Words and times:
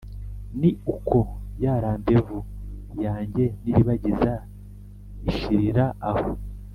Ni 0.59 0.69
uko 0.93 1.19
ya 1.63 1.73
rendez 1.83 2.21
vous 2.27 2.45
yanjye 3.05 3.43
n'iribagiza 3.61 4.31
ishirira 5.29 5.85
aho 6.09 6.27